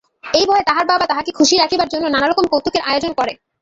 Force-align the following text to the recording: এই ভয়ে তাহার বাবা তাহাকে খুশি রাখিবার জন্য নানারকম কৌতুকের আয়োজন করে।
এই 0.33 0.45
ভয়ে 0.49 0.67
তাহার 0.69 0.85
বাবা 0.91 1.05
তাহাকে 1.07 1.31
খুশি 1.37 1.55
রাখিবার 1.57 1.91
জন্য 1.93 2.05
নানারকম 2.07 2.45
কৌতুকের 2.51 2.85
আয়োজন 2.89 3.11
করে। 3.19 3.33